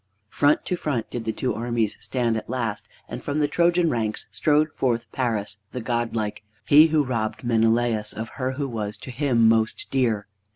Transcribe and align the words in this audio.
Front 0.29 0.65
to 0.65 0.75
front 0.75 1.11
did 1.11 1.25
the 1.25 1.31
two 1.31 1.53
armies 1.53 1.95
stand 1.99 2.35
at 2.35 2.49
last, 2.49 2.89
and 3.07 3.21
from 3.23 3.37
the 3.37 3.47
Trojan 3.47 3.91
ranks 3.91 4.25
strode 4.31 4.71
forth 4.71 5.05
Paris 5.11 5.57
the 5.73 5.79
godlike, 5.79 6.41
he 6.65 6.87
who 6.87 7.03
robbed 7.03 7.43
Menelaus 7.43 8.11
of 8.11 8.29
her 8.29 8.53
who 8.53 8.67
was 8.67 8.97
to 8.97 9.11
him 9.11 9.47
most 9.47 9.91
dear. 9.91 10.25